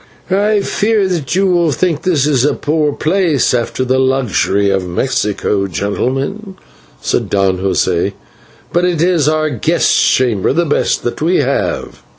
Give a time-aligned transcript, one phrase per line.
[0.31, 5.67] "I fear that you will think this a poor place, after the luxury of Mexico,
[5.67, 6.55] gentlemen,"
[6.99, 8.13] said Don José,
[8.73, 12.01] "but it is our guest chamber, the best that we have."